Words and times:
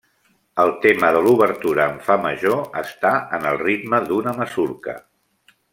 El 0.61 0.71
tema 0.85 1.11
de 1.17 1.21
l'obertura, 1.27 1.85
en 1.95 2.01
fa 2.07 2.17
major, 2.25 2.57
està 2.83 3.15
en 3.39 3.49
el 3.53 3.63
ritme 3.67 4.05
d'una 4.09 4.35
masurca. 4.43 4.99